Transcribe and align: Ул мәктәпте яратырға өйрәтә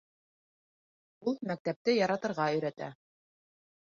Ул 1.31 1.37
мәктәпте 1.51 1.95
яратырға 1.97 2.47
өйрәтә 2.55 2.91